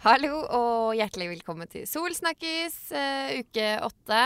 [0.00, 4.20] Hallo og hjertelig velkommen til Solsnakkis uh, uke åtte.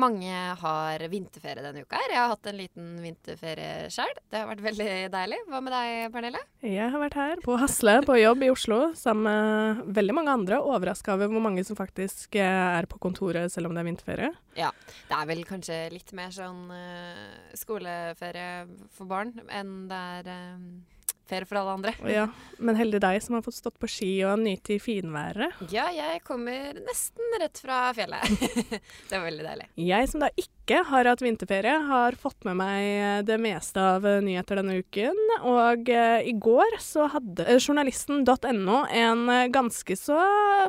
[0.00, 1.98] Mange har vinterferie denne uka.
[2.00, 2.14] her.
[2.14, 4.14] Jeg har hatt en liten vinterferie sjøl.
[4.32, 5.42] Det har vært veldig deilig.
[5.52, 6.40] Hva med deg, Pernille?
[6.64, 10.62] Jeg har vært her på Hasle på jobb i Oslo sammen med veldig mange andre.
[10.72, 14.32] Overraska over hvor mange som faktisk eh, er på kontoret selv om det er vinterferie.
[14.56, 14.72] Ja.
[15.04, 18.64] Det er vel kanskje litt mer sånn uh, skoleferie
[18.96, 20.93] for barn enn det er uh,
[21.28, 21.94] ferie for alle andre.
[22.14, 22.28] Ja,
[22.58, 25.56] Men heldig deg som har fått stått på ski og nyte finværet.
[25.72, 28.28] Ja, jeg kommer nesten rett fra fjellet.
[29.10, 29.68] det var veldig deilig.
[29.80, 34.60] Jeg som da ikke har hatt vinterferie, har fått med meg det meste av nyheter
[34.60, 35.18] denne uken.
[35.42, 40.20] Og uh, i går så hadde journalisten.no en ganske så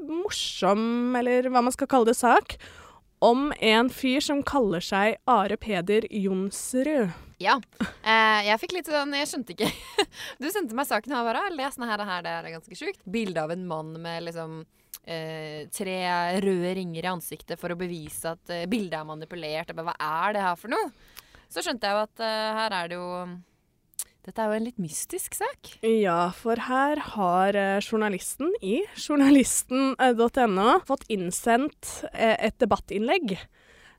[0.08, 2.58] morsom, eller hva man skal kalle det, sak
[3.26, 7.10] om en fyr som kaller seg Are Peder Jonsrud.
[7.42, 7.58] Ja.
[7.82, 9.68] Eh, jeg fikk litt sånn Jeg skjønte ikke.
[10.42, 13.02] Du sendte meg saken her, bare Les denne her, det er ganske sjukt.
[13.04, 14.62] Bilde av en mann med liksom
[15.04, 15.98] eh, tre
[16.46, 19.74] røde ringer i ansiktet for å bevise at eh, bildet er manipulert.
[19.74, 19.98] Bare, Hva
[20.30, 20.94] er det her for noe?
[21.52, 23.10] Så skjønte jeg jo at eh, her er det jo
[24.26, 25.76] dette er jo en litt mystisk sak.
[25.86, 33.38] Ja, for her har eh, journalisten i journalisten.no fått innsendt eh, et debattinnlegg.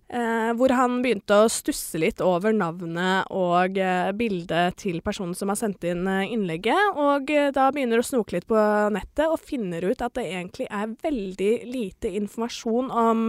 [0.06, 5.50] Eh, hvor han begynte å stusse litt over navnet og eh, bildet til personen som
[5.50, 6.94] har sendt inn eh, innlegget.
[6.94, 8.60] Og eh, da begynner å snoke litt på
[8.94, 13.26] nettet og finner ut at det egentlig er veldig lite informasjon om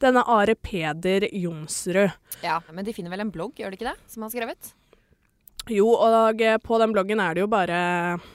[0.00, 2.16] denne Are Peder Jonsrud.
[2.44, 4.72] Ja, Men de finner vel en blogg, gjør de ikke det, som han har skrevet?
[5.72, 7.78] Jo, og på den bloggen er det jo bare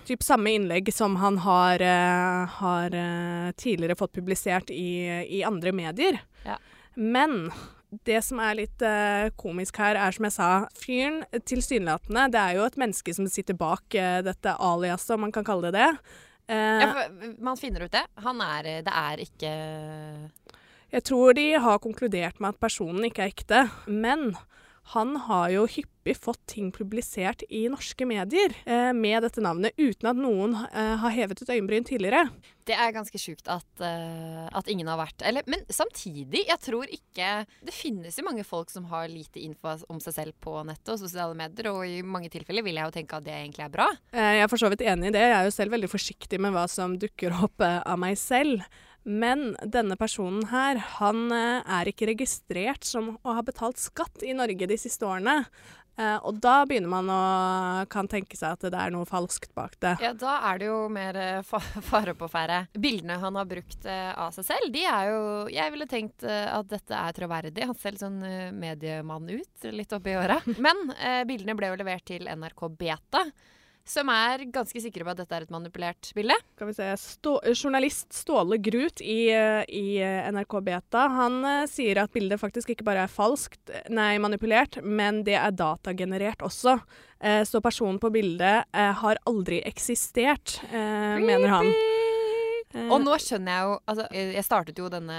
[0.07, 5.73] typ samme innlegg som han har, uh, har uh, tidligere fått publisert i, i andre
[5.75, 6.17] medier.
[6.47, 6.57] Ja.
[6.95, 7.51] Men
[8.05, 12.57] det som er litt uh, komisk her, er som jeg sa, fyren tilsynelatende Det er
[12.57, 16.17] jo et menneske som sitter bak dette aliaset, om man kan kalle det det.
[16.49, 17.07] ja,
[17.37, 18.05] man finner ut det.
[18.25, 19.51] Han er Det er ikke
[20.89, 23.67] Jeg tror de har konkludert med at personen ikke er ekte.
[23.85, 24.31] Men
[24.93, 30.09] han har jo hyppig fått ting publisert i norske medier eh, med dette navnet, uten
[30.09, 32.25] at noen eh, har hevet et øyenbryn tidligere.
[32.69, 36.91] Det er ganske sjukt at, uh, at ingen har vært Eller, men samtidig, jeg tror
[36.93, 37.29] ikke
[37.65, 40.99] Det finnes jo mange folk som har lite info om seg selv på nettet og
[41.01, 43.87] sosiale medier, og i mange tilfeller vil jeg jo tenke at det egentlig er bra.
[44.13, 45.25] Eh, jeg er for så vidt enig i det.
[45.25, 48.65] Jeg er jo selv veldig forsiktig med hva som dukker opp eh, av meg selv.
[49.03, 54.35] Men denne personen her, han eh, er ikke registrert som å ha betalt skatt i
[54.35, 55.43] Norge de siste årene.
[55.99, 57.23] Uh, og da begynner man å
[57.91, 59.97] kan tenke seg at det er noe falskt bak det.
[59.99, 61.59] Ja, da er det jo mer fa
[61.89, 62.61] fare på ferde.
[62.79, 65.19] Bildene han har brukt av seg selv, de er jo
[65.51, 67.67] Jeg ville tenkt at dette er troverdig.
[67.67, 68.23] Han ser litt sånn
[68.55, 70.39] mediemann ut, litt oppi åra.
[70.65, 70.85] Men
[71.27, 73.25] bildene ble jo levert til NRK Beta
[73.87, 76.35] som er ganske sikre på at dette er et manipulert bilde.
[76.55, 76.87] Skal vi se.
[77.01, 79.85] Stå, journalist Ståle Grut i, i,
[80.29, 85.23] NRK Beta han uh, sier at bildet faktisk ikke bare er falskt, nei, manipulert, men
[85.27, 86.77] det er datagenerert også.
[87.17, 91.73] Uh, så personen på bildet uh, har aldri eksistert, mener han.
[92.89, 95.15] Og nå skjønner jeg jo altså, Jeg startet jo denne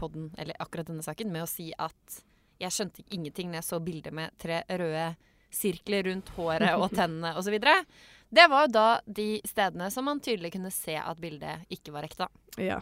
[0.00, 2.22] podden, eller akkurat denne saken, med å si at
[2.62, 5.08] jeg skjønte ingenting når jeg så bildet med tre røde
[5.56, 7.58] sirkler rundt håret og tennene osv.
[8.34, 12.06] Det var jo da de stedene som man tydelig kunne se at bildet ikke var
[12.08, 12.28] ekte.
[12.58, 12.80] Ja.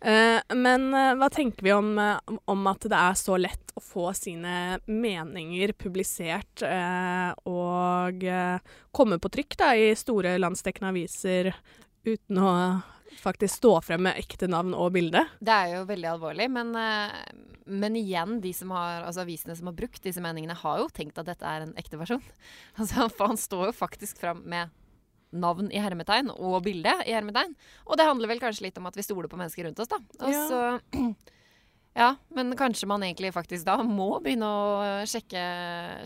[0.00, 3.82] Eh, men eh, hva tenker vi om, eh, om, at det er så lett å
[3.84, 11.52] få sine meninger publisert eh, og eh, komme på trykk da, i store landsdekkende aviser
[12.08, 12.54] uten å
[13.20, 15.24] faktisk stå frem med ekte navn og bilde.
[15.42, 17.16] Det er jo veldig alvorlig, men, eh,
[17.66, 21.18] men igjen, de som har, altså avisene som har brukt disse meningene, har jo tenkt
[21.20, 22.22] at dette er en ekte versjon.
[22.80, 24.70] Altså, for han står jo faktisk frem med
[25.30, 27.52] navn i hermetegn og bilde i hermetegn.
[27.86, 30.00] Og det handler vel kanskje litt om at vi stoler på mennesker rundt oss, da.
[30.24, 30.46] Og ja.
[30.48, 30.62] så
[32.00, 34.66] Ja, men kanskje man egentlig faktisk da må begynne å
[35.10, 35.42] sjekke,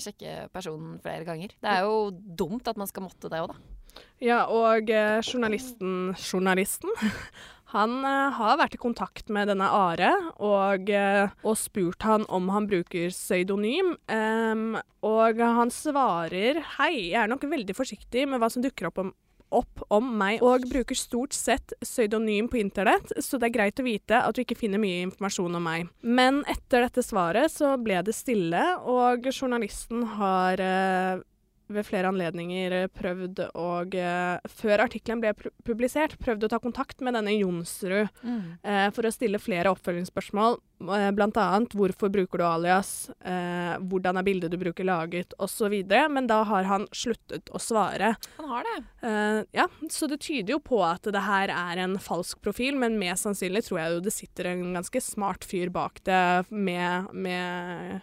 [0.01, 1.53] sjekke personen flere ganger.
[1.61, 3.84] Det er jo dumt at man skal måtte det òg, da.
[4.23, 6.93] Ja, og eh, journalisten Journalisten
[7.75, 12.49] han eh, har vært i kontakt med denne Are og, eh, og spurt han om
[12.55, 13.97] han bruker pseudonym.
[14.07, 19.03] Um, og han svarer hei, jeg er nok veldig forsiktig med hva som dukker opp
[19.03, 19.11] om,
[19.55, 23.87] opp om meg, og bruker stort sett pseudonym på internett, så det er greit å
[23.87, 25.91] vite at du ikke finner mye informasjon om meg.
[26.01, 31.23] Men etter dette svaret så ble det stille, og journalisten har uh,
[31.73, 35.33] ved flere anledninger eh, prøvd å eh, Før artikkelen ble
[35.67, 40.59] publisert, prøvd å ta kontakt med denne Jonsrud eh, for å stille flere oppfølgingsspørsmål.
[40.85, 45.73] Eh, blant annet hvorfor bruker du alias, eh, hvordan er bildet du bruker laget, osv.
[46.11, 48.15] Men da har han sluttet å svare.
[48.39, 48.77] Han har det.
[49.09, 52.99] Eh, ja, så det tyder jo på at det her er en falsk profil, men
[53.01, 58.03] mest sannsynlig tror jeg jo det sitter en ganske smart fyr bak det med, med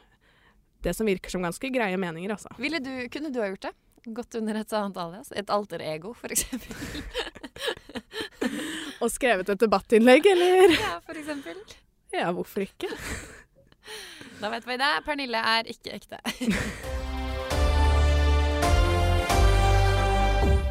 [0.83, 2.51] det som virker som ganske greie meninger, altså.
[2.61, 3.73] Ville du, kunne du ha gjort det?
[4.17, 5.31] Gått under et annet alias?
[5.37, 7.03] Et alter ego, for eksempel.
[9.01, 10.73] Og skrevet et debattinnlegg, eller?
[10.77, 11.61] ja, for eksempel.
[12.13, 12.89] Ja, hvorfor ikke?
[14.41, 14.91] Da vet vi det.
[15.05, 16.21] Pernille er ikke ekte.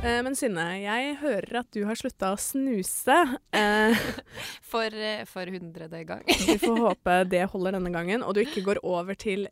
[0.00, 3.16] men Synne, jeg hører at du har slutta å snuse.
[3.52, 4.00] Eh,
[4.70, 6.24] For, eh, for hundrede gang.
[6.48, 9.48] vi får håpe det holder denne gangen, og du ikke går over til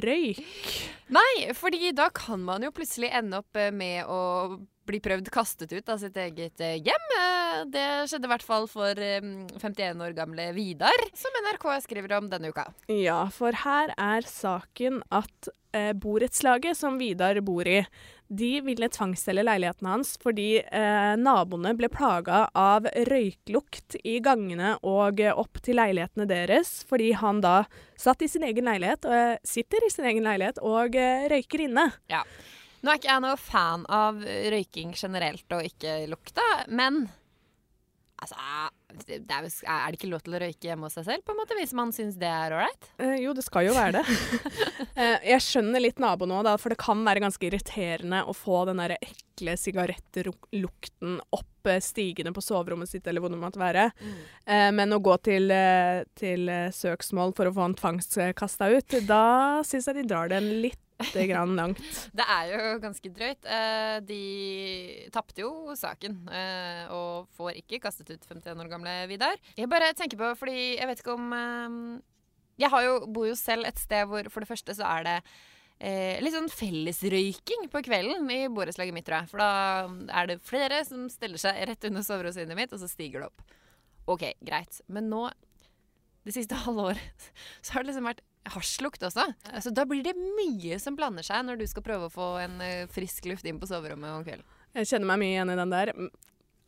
[0.00, 0.40] røyk.
[1.10, 4.20] Nei, fordi da kan man jo plutselig ende opp eh, med å
[4.90, 7.08] bli prøvd kastet ut av sitt eget eh, hjem.
[7.16, 9.20] Eh, Det skjedde i hvert fall for eh,
[9.62, 12.68] 51 år gamle Vidar, som NRK skriver om denne uka.
[12.92, 17.82] Ja, for her er saken at eh, borettslaget som Vidar bor i,
[18.30, 25.18] de ville tvangsselge leiligheten hans fordi eh, naboene ble plaga av røyklukt i gangene og
[25.24, 27.64] eh, opp til leilighetene deres, fordi han da
[27.98, 31.88] satt i sin egen leilighet, og sitter i sin egen leilighet og eh, røyker inne.
[32.80, 37.04] Nå er ikke jeg noe fan av røyking generelt og ikke lukta, men
[38.20, 38.36] altså
[39.06, 41.40] det er, er det ikke lov til å røyke hjemme hos seg selv, på en
[41.40, 42.90] måte, hvis man syns det er ålreit?
[43.00, 44.16] Eh, jo, det skal jo være det.
[45.00, 48.64] eh, jeg skjønner litt nabo nå, da, for det kan være ganske irriterende å få
[48.68, 53.88] den der ekle sigarettlukten opp eh, stigende på soverommet sitt, eller hvor det måtte være.
[54.44, 59.24] Eh, men å gå til, eh, til søksmål for å få han tvangskasta ut, da
[59.66, 60.82] syns jeg de drar den litt
[61.30, 61.80] grann langt.
[62.18, 63.46] Det er jo ganske drøyt.
[63.48, 64.20] Eh, De
[65.14, 69.38] tapte jo saken eh, og får ikke kastet ut 51 år gamle Vidar.
[69.56, 71.78] Jeg bare tenker på, fordi jeg vet ikke om eh,
[72.60, 75.16] Jeg jo, bor jo selv et sted hvor for det første så er det
[75.80, 79.30] eh, litt sånn fellesrøyking på kvelden i borettslaget mitt, tror jeg.
[79.32, 79.50] For da
[80.20, 83.46] er det flere som steller seg rett under soverommet mitt, og så stiger det opp.
[84.10, 84.80] OK, greit.
[84.90, 85.26] Men nå,
[86.26, 87.30] det siste halve året,
[87.64, 89.26] så har det liksom vært hasjlukt også.
[89.60, 92.58] Så da blir det mye som blander seg når du skal prøve å få en
[92.64, 94.46] eh, frisk luft inn på soverommet om kvelden.
[94.76, 95.92] Jeg kjenner meg mye igjen i den der.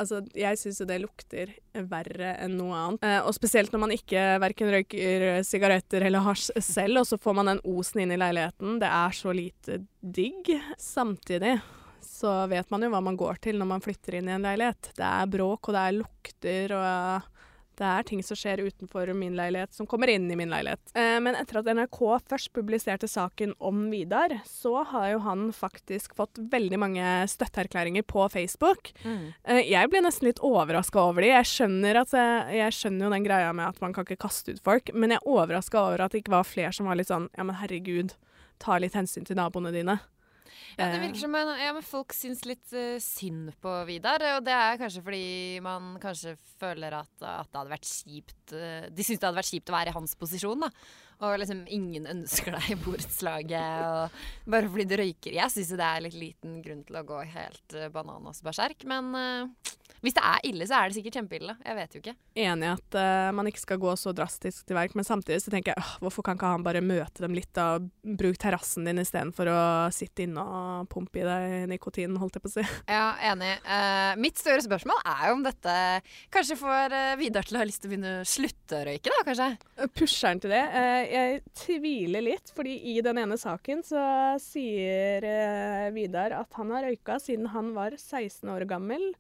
[0.01, 1.53] Altså, jeg syns jo det lukter
[1.91, 3.05] verre enn noe annet.
[3.07, 7.39] Eh, og spesielt når man ikke verken røyker sigaretter eller hasj selv, og så får
[7.39, 8.81] man den osen inn i leiligheten.
[8.83, 10.51] Det er så lite digg.
[10.81, 11.57] Samtidig
[12.03, 14.91] så vet man jo hva man går til når man flytter inn i en leilighet.
[14.99, 17.32] Det er bråk, og det er lukter, og
[17.81, 20.81] det er ting som skjer utenfor min leilighet, som kommer inn i min leilighet.
[20.95, 21.99] Eh, men etter at NRK
[22.29, 28.29] først publiserte saken om Vidar, så har jo han faktisk fått veldig mange støtteerklæringer på
[28.33, 28.93] Facebook.
[29.45, 31.29] Eh, Jeg ble nesten litt overraska over de.
[31.33, 34.53] Jeg skjønner, at, eh, jeg skjønner jo den greia med at man kan ikke kaste
[34.55, 37.09] ut folk, men jeg er overraska over at det ikke var flere som var litt
[37.09, 38.15] sånn Ja, men herregud,
[38.59, 39.99] ta litt hensyn til naboene dine.
[40.77, 44.25] Ja, det Eh, virker som en, ja, men folk syns litt uh, synd på Vidar.
[44.37, 48.89] Og det er kanskje fordi man kanskje føler at, at det hadde vært kjipt uh,
[48.93, 50.71] De syns det hadde vært kjipt å være i hans posisjon, da.
[51.23, 54.17] Og liksom ingen ønsker deg i borettslaget.
[54.51, 55.37] Bare fordi du røyker.
[55.37, 58.83] Jeg syns det er litt liten grunn til å gå helt uh, bananas berserk.
[58.91, 59.71] Men eh,
[60.03, 61.55] hvis det er ille, så er det sikkert kjempeille.
[61.63, 62.15] Jeg vet jo ikke.
[62.43, 65.53] enig i at uh, man ikke skal gå så drastisk til verk, men samtidig så
[65.55, 68.99] tenker jeg åh, hvorfor kan ikke han bare møte dem litt og bruke terrassen din
[68.99, 69.61] istedenfor å
[69.95, 72.65] sitte inne og pumpe i deg nikotin, holdt jeg på å si.
[72.91, 73.53] Ja, enig.
[73.63, 75.77] Uh, mitt større spørsmål er jo om dette
[76.35, 79.13] kanskje får uh, Vidar til å ha lyst til å begynne å slutte å røyke,
[79.13, 79.49] da, kanskje?
[79.95, 80.63] Pusher han til det?
[81.13, 84.03] Jeg tviler litt, fordi i den ene saken så
[84.43, 85.29] sier
[85.95, 89.13] Vidar at han har røyka siden han var 16 år gammel,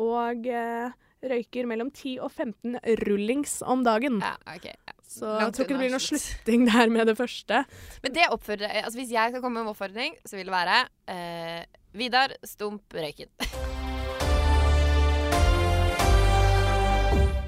[0.00, 0.94] og eh,
[1.26, 2.76] røyker mellom 10 og 15
[3.06, 4.20] rullings om dagen.
[4.24, 4.92] Ja, okay, Ja.
[5.06, 7.62] Så jeg tror ikke det blir noe slutting der med det første.
[8.02, 10.56] Men det oppfordrer jeg altså Hvis jeg skal komme med en oppfordring, så vil det
[10.56, 10.78] være
[11.14, 11.62] eh,
[11.96, 13.30] Vidar, stump røyken.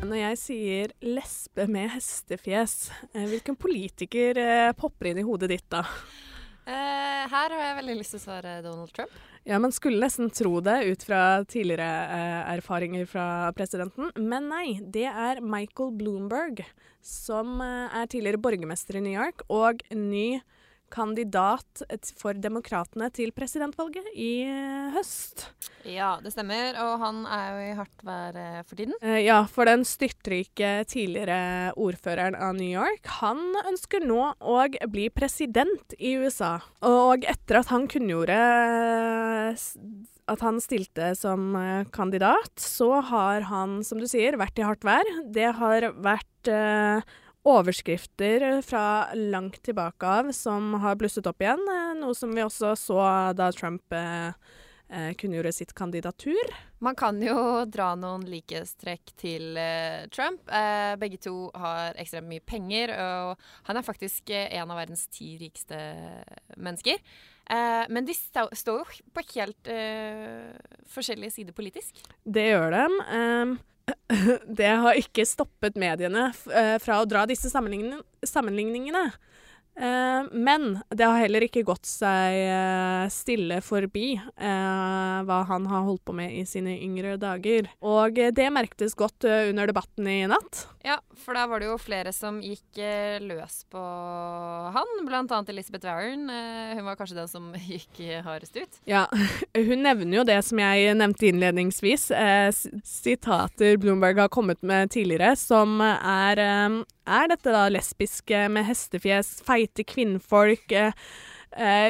[0.09, 5.67] Når jeg sier lesbe med hestefjes, eh, hvilken politiker eh, popper inn i hodet ditt
[5.75, 5.83] da?
[6.69, 9.13] Eh, her har jeg veldig lyst til å svare Donald Trump.
[9.49, 13.25] Ja, man skulle nesten tro det ut fra tidligere eh, erfaringer fra
[13.57, 14.77] presidenten, men nei.
[14.85, 16.61] Det er Michael Bloomberg,
[17.01, 20.43] som eh, er tidligere borgermester i New York og ny
[20.93, 21.83] kandidat
[22.19, 25.49] for Demokratene til presidentvalget i eh, høst.
[25.89, 26.77] Ja, det stemmer.
[26.83, 28.97] Og han er jo i hardt vær eh, for tiden.
[29.03, 34.59] Eh, ja, for den styrtrike tidligere ordføreren av New York, han ønsker nå å
[34.91, 36.59] bli president i USA.
[36.87, 38.39] Og etter at han kunngjorde
[40.29, 41.55] at han stilte som
[41.95, 45.09] kandidat, så har han, som du sier, vært i hardt vær.
[45.33, 46.51] Det har vært
[47.49, 51.65] overskrifter fra langt tilbake av som har blusset opp igjen.
[51.73, 52.99] Eh, noe som vi også så
[53.37, 54.33] da Trump eh,
[54.89, 56.57] eh, kunngjorde sitt kandidatur.
[56.79, 60.45] Man kan jo dra noen likhetstrekk til eh, Trump.
[60.47, 65.09] Eh, begge to har ekstremt mye penger, og han er faktisk eh, en av verdens
[65.11, 65.81] ti rikeste
[66.57, 67.03] mennesker.
[67.89, 69.69] men de står jo på helt
[70.93, 71.97] forskjellige sider politisk.
[72.25, 73.57] Det gjør dem.
[74.59, 79.05] Det har ikke stoppet mediene eh, fra å dra disse sammenligningene.
[79.79, 85.87] Eh, men det har heller ikke gått seg eh, stille forbi eh, hva han har
[85.87, 87.71] holdt på med i sine yngre dager.
[87.79, 90.67] Og det merktes godt under debatten i natt.
[90.87, 92.79] Ja, for da var det jo flere som gikk
[93.23, 93.83] løs på
[94.75, 96.29] han, blant annet Elizabeth Warren.
[96.31, 98.81] hun var kanskje den som gikk hardest ut.
[98.89, 99.07] Ja,
[99.69, 102.11] hun nevner jo det som jeg nevnte innledningsvis.
[102.87, 106.43] sitater Bloomberg har kommet med tidligere, som er
[107.09, 110.93] er dette da lesbiske med hestefjes, feite kvinnfolk, eh,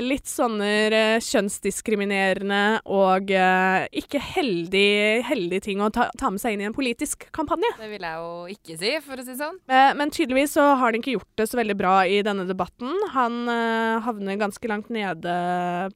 [0.05, 6.55] litt sånne eh, kjønnsdiskriminerende og eh, ikke heldig, heldig, ting å ta, ta, med seg
[6.55, 7.71] inn i en politisk kampanje.
[7.81, 9.59] Det vil jeg jo ikke si, for å si det sånn.
[9.71, 12.95] Eh, men tydeligvis så har han ikke gjort det så veldig bra i denne debatten.
[13.15, 15.35] Han eh, havner ganske langt nede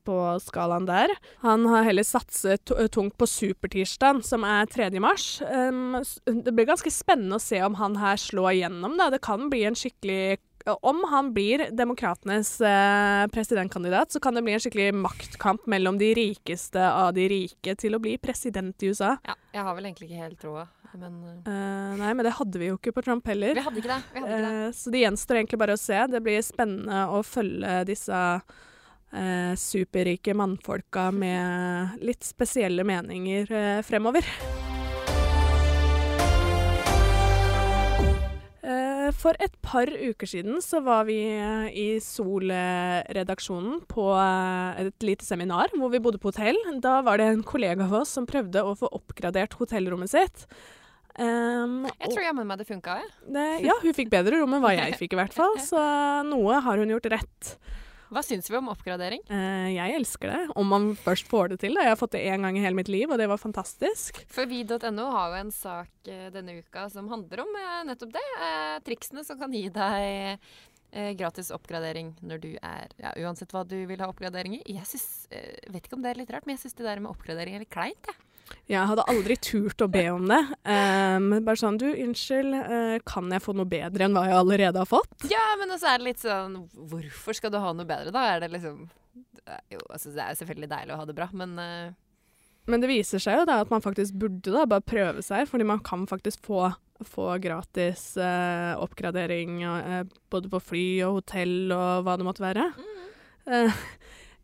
[0.06, 1.14] på skalaen der.
[1.46, 4.90] Han har heller satset tungt på supertirsdagen, som er 3.
[5.02, 5.36] mars.
[5.46, 8.98] Um, det blir ganske spennende å se om han her slår igjennom.
[8.98, 9.10] Da.
[9.12, 14.54] Det kan bli en skikkelig om han blir demokratenes eh, presidentkandidat, så kan det bli
[14.56, 19.16] en skikkelig maktkamp mellom de rikeste av de rike til å bli president i USA.
[19.26, 22.68] Ja, jeg har vel egentlig ikke helt troa, men uh, Nei, men det hadde vi
[22.68, 23.56] jo ikke på Trump heller.
[23.56, 24.00] Vi hadde ikke det.
[24.12, 24.66] Vi hadde ikke det.
[24.68, 26.02] Uh, så det gjenstår egentlig bare å se.
[26.12, 33.56] Det blir spennende å følge disse uh, superrike mannfolka med litt spesielle meninger
[33.88, 34.28] fremover.
[39.16, 45.26] For et par uker siden så var vi eh, i Sol-redaksjonen på eh, et lite
[45.26, 46.58] seminar hvor vi bodde på hotell.
[46.84, 50.46] Da var det en kollega av oss som prøvde å få oppgradert hotellrommet sitt.
[51.12, 53.66] Um, jeg tror jammen meg det funka, jeg.
[53.66, 55.58] Ja, hun fikk bedre rom enn hva jeg fikk, i hvert fall.
[55.70, 55.80] Så
[56.28, 57.56] noe har hun gjort rett.
[58.12, 59.22] Hva syns vi om oppgradering?
[59.30, 61.78] Uh, jeg elsker det, om man først får det til.
[61.78, 61.86] Da.
[61.86, 64.20] Jeg har fått det én gang i hele mitt liv, og det var fantastisk.
[64.32, 68.26] For vi.no har jo en sak uh, denne uka som handler om uh, nettopp det.
[68.84, 70.44] triksene som kan gi deg
[71.16, 74.74] gratis oppgradering når du er ja, Uansett hva du vil ha oppgradering i.
[74.74, 75.06] Jeg synes,
[75.72, 77.64] vet ikke om det er litt rart, men jeg syns det der med oppgradering er
[77.64, 78.10] litt kleint.
[78.10, 78.21] Jeg.
[78.70, 80.40] Jeg hadde aldri turt å be om det.
[80.64, 84.82] Um, bare sånn Du, unnskyld, uh, kan jeg få noe bedre enn hva jeg allerede
[84.82, 85.26] har fått?
[85.30, 86.58] Ja, men også er det litt sånn
[86.90, 88.24] Hvorfor skal du ha noe bedre, da?
[88.34, 88.86] Er det liksom
[89.72, 91.90] Jo, altså det er selvfølgelig deilig å ha det bra, men uh...
[92.70, 95.64] Men det viser seg jo da at man faktisk burde da bare prøve seg, fordi
[95.66, 96.68] man kan faktisk få,
[97.02, 99.56] få gratis uh, oppgradering
[100.30, 102.68] både på fly og hotell og hva det måtte være.
[102.78, 103.72] Mm.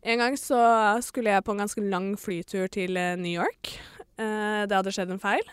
[0.03, 0.59] En gang så
[1.03, 3.75] skulle jeg på en ganske lang flytur til New York.
[4.19, 5.45] Eh, det hadde skjedd en feil.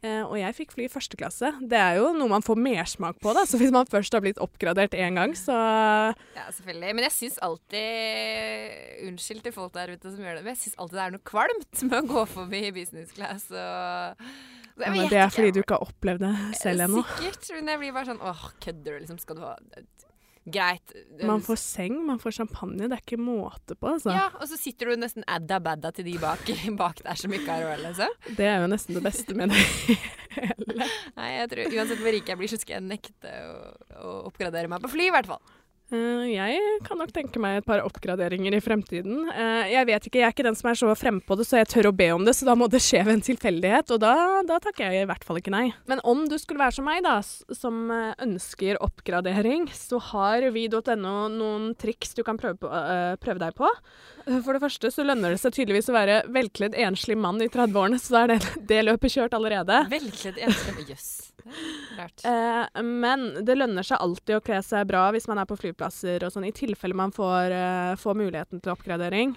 [0.00, 1.50] Uh, og jeg fikk fly i første klasse.
[1.60, 3.42] Det er jo noe man får mersmak på, da.
[3.44, 6.94] Så hvis man først har blitt oppgradert én gang, så Ja, selvfølgelig.
[6.96, 10.80] Men jeg syns alltid Unnskyld til folk der ute som gjør det, men jeg syns
[10.80, 14.24] alltid det er noe kvalmt med å gå forbi business class og
[14.80, 17.02] ja, men Det er fordi du ikke har opplevd det selv ennå.
[17.04, 17.50] Sikkert.
[17.58, 19.18] Men jeg blir bare sånn åh, kødder du, liksom?
[19.20, 19.52] Skal du ha
[20.52, 20.94] greit.
[21.26, 22.88] Man får seng, man får champagne.
[22.88, 24.14] Det er ikke måte på, altså.
[24.14, 27.66] Ja, og så sitter du nesten adda-badda til de bak, bak, der som ikke har
[27.68, 28.18] råd, liksom.
[28.38, 30.90] Det er jo nesten det beste med det hele.
[31.16, 33.56] Nei, jeg tror uansett hvor rik jeg blir, så skal jeg nekte å,
[34.00, 35.42] å oppgradere meg på fly, i hvert fall.
[35.90, 39.24] Uh, jeg kan nok tenke meg et par oppgraderinger i fremtiden.
[39.26, 41.58] Uh, jeg vet ikke, jeg er ikke den som er så fremme på det, så
[41.58, 44.02] jeg tør å be om det, så da må det skje ved en tilfeldighet, og
[44.04, 44.14] da,
[44.46, 45.64] da, takker jeg i hvert fall ikke nei.
[45.90, 47.16] Men om du skulle være som meg, da,
[47.56, 52.70] som eh, ønsker oppgradering, så har vi.no noen triks du kan prøve, på,
[53.22, 53.70] prøve, deg på.
[54.44, 57.98] For det første så lønner det seg tydeligvis å være velkledd enslig mann i 30-årene,
[57.98, 59.82] så da er det, det løpet kjørt allerede.
[59.90, 61.10] Velkledd enslig Jøss.
[61.10, 61.29] Yes.
[62.26, 66.24] Eh, men det lønner seg alltid å kle seg bra hvis man er på flyplasser
[66.26, 69.34] og sånn, i tilfelle man får, eh, får muligheten til oppgradering.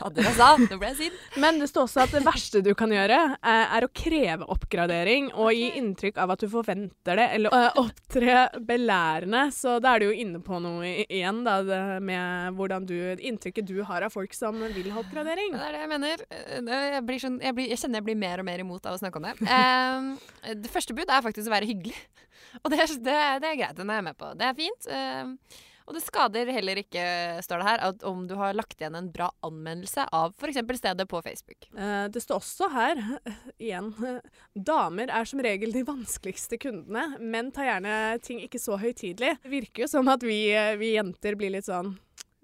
[0.00, 1.18] Ja, det sa, det ble jeg sint.
[1.42, 5.30] Men det står også at det verste du kan gjøre, eh, er å kreve oppgradering
[5.34, 9.46] og gi inntrykk av at du forventer det, eller eh, opptre belærende.
[9.54, 13.68] Så da er du jo inne på noe igjen, da, det med hvordan du, inntrykket
[13.68, 15.54] du har av folk som vil ha oppgradering.
[15.56, 16.24] Det er det jeg mener.
[16.30, 18.96] Eh, Jeg, blir sånn, jeg, blir, jeg kjenner jeg blir mer og mer imot av
[18.96, 19.36] å snakke om det.
[20.60, 21.96] Det første bud er faktisk å være hyggelig.
[22.62, 23.76] Og det, det, det er greit.
[23.78, 24.30] Den er jeg med på.
[24.36, 24.88] Det er fint.
[24.90, 27.02] Uh, og det skader heller ikke,
[27.42, 30.60] står det her, at om du har lagt igjen en bra anmeldelse av f.eks.
[30.78, 31.66] stedet på Facebook.
[31.74, 33.00] Eh, Det står også her,
[33.58, 33.88] igjen,
[34.70, 37.18] damer er som regel de vanskeligste kundene.
[37.18, 39.34] Menn tar gjerne ting ikke så høytidelig.
[39.42, 41.96] Det virker jo som at vi, eh, vi jenter blir litt sånn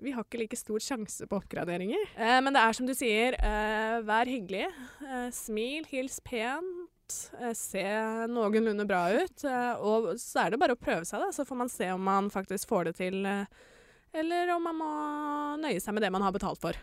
[0.02, 2.02] vi har ikke like stor sjanse på oppgraderinger.
[2.18, 4.66] Eh, men det er som du sier, eh, vær hyggelig.
[5.06, 6.75] Eh, smil, hils pent.
[7.40, 7.82] Eh, Se
[8.30, 9.44] noenlunde bra ut.
[9.44, 11.32] Eh, og så er det bare å prøve seg, da.
[11.34, 13.26] Så får man se om man faktisk får det til.
[13.26, 13.46] Eh,
[14.16, 14.92] eller om man må
[15.64, 16.78] nøye seg med det man har betalt for.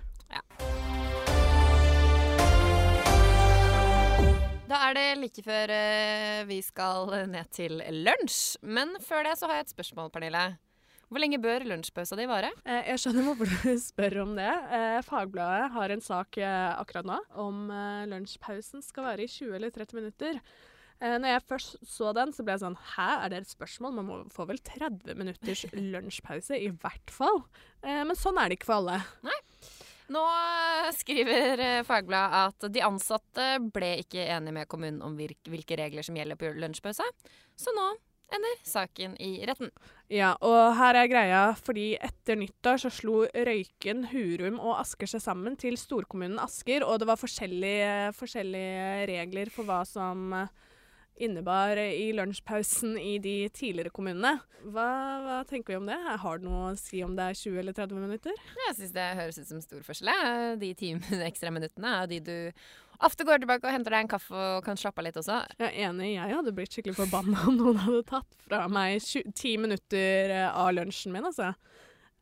[4.73, 5.71] Da er det like før
[6.49, 8.57] vi skal ned til lunsj.
[8.65, 10.45] Men før det så har jeg et spørsmål, Pernille.
[11.13, 12.49] Hvor lenge bør lunsjpausa di vare?
[12.65, 14.49] Eh, Jeg skjønner hvorfor du spør om det.
[14.73, 17.67] Eh, Fagbladet har en sak eh, akkurat nå om
[18.09, 20.39] lunsjpausen skal være i 20 eller 30 minutter.
[21.03, 23.91] Når jeg først så den, så ble jeg sånn Hæ, er det et spørsmål?
[23.97, 27.41] Man må få vel 30 minutters lunsjpause, i hvert fall.
[27.83, 29.01] Men sånn er det ikke for alle.
[29.25, 29.35] Nei.
[30.13, 30.21] Nå
[30.95, 36.39] skriver Fagbladet at de ansatte ble ikke enige med kommunen om hvilke regler som gjelder
[36.39, 37.09] på lunsjpause.
[37.59, 37.89] Så nå
[38.35, 39.71] ender saken i retten.
[40.13, 45.23] Ja, og her er greia, fordi etter nyttår så slo Røyken, Hurum og Asker seg
[45.23, 50.35] sammen til storkommunen Asker, og det var forskjellige, forskjellige regler for hva som
[51.15, 54.37] innebar i lunsjpausen i de tidligere kommunene.
[54.63, 54.87] Hva,
[55.23, 55.97] hva tenker vi om det?
[56.23, 58.39] Har du noe å si om det er 20 eller 30 minutter?
[58.67, 60.09] Jeg syns det høres ut som stor forskjell.
[60.13, 60.57] jeg.
[60.63, 60.93] De ti
[61.29, 62.35] ekstra minuttene er de du
[63.03, 65.41] ofte går tilbake og henter deg en kaffe og kan slappe av litt også.
[65.59, 69.33] Jeg er enig, jeg hadde blitt skikkelig forbanna om noen hadde tatt fra meg 20
[69.33, 71.53] 10 minutter av lunsjen min, altså.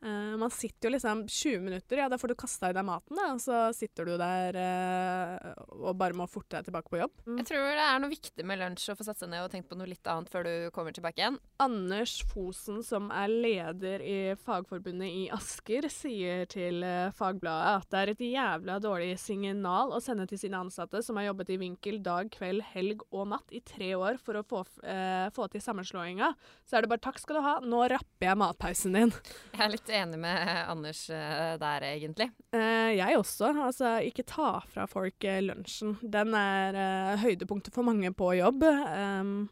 [0.01, 3.13] Eh, man sitter jo liksom 20 minutter, ja da får du kasta i deg maten,
[3.13, 7.13] da, og så sitter du der uh, og bare må forte deg tilbake på jobb.
[7.27, 7.35] Mm.
[7.37, 9.69] Jeg tror det er noe viktig med lunsj å få satt seg ned og tenkt
[9.69, 11.37] på noe litt annet før du kommer tilbake igjen.
[11.61, 18.01] Anders Fosen, som er leder i Fagforbundet i Asker, sier til eh, Fagbladet at det
[18.01, 22.01] er et jævla dårlig signal å sende til sine ansatte som har jobbet i vinkel
[22.01, 26.33] dag, kveld, helg og natt i tre år for å få, eh, få til sammenslåinga.
[26.65, 29.15] Så er det bare takk skal du ha, nå rapper jeg matpausen din.
[29.53, 32.29] Jeg er litt enig med Anders eh, der, egentlig.
[32.55, 33.51] Eh, jeg også.
[33.67, 35.97] Altså, ikke ta fra folk eh, lunsjen.
[36.01, 38.63] Den er høydepunktet for mange på jobb.
[38.63, 39.49] Um,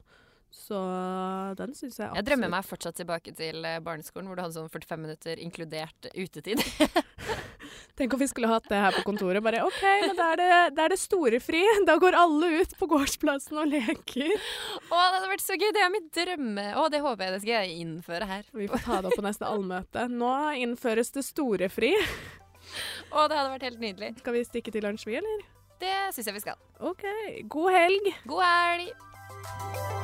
[0.49, 0.79] så
[1.59, 4.71] den syns jeg absolutt Jeg drømmer meg fortsatt tilbake til barneskolen, hvor du hadde sånn
[4.73, 6.63] 45 minutter inkludert utetid.
[7.99, 9.43] Tenk om vi skulle hatt det her på kontoret.
[9.43, 11.59] Bare OK, men da er det, det, er det storefri.
[11.87, 14.31] Da går alle ut på gårdsplassen og leker.
[14.87, 15.67] Å, det hadde vært så gøy!
[15.75, 16.65] Det er mitt drømme...
[16.79, 18.47] Å, det håper jeg det skal jeg innføre her.
[18.55, 20.07] Vi får ta det opp på neste allmøte.
[20.15, 20.33] Nå
[20.63, 21.91] innføres det storefri.
[23.11, 24.15] Å, det hadde vært helt nydelig.
[24.23, 25.47] Skal vi stikke til lunsj, vi, eller?
[25.83, 26.59] Det syns jeg vi skal.
[26.79, 27.07] OK.
[27.51, 28.13] God helg.
[28.31, 29.98] God helg!